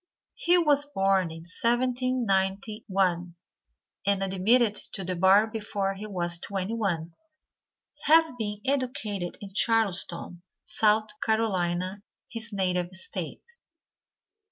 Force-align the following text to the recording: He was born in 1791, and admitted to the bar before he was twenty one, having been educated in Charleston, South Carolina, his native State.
He 0.33 0.57
was 0.57 0.83
born 0.89 1.29
in 1.29 1.41
1791, 1.41 3.35
and 4.07 4.23
admitted 4.23 4.73
to 4.93 5.03
the 5.03 5.13
bar 5.15 5.45
before 5.45 5.93
he 5.93 6.07
was 6.07 6.39
twenty 6.39 6.73
one, 6.73 7.13
having 8.05 8.35
been 8.35 8.61
educated 8.65 9.37
in 9.41 9.53
Charleston, 9.53 10.41
South 10.63 11.09
Carolina, 11.23 12.01
his 12.31 12.51
native 12.51 12.95
State. 12.95 13.45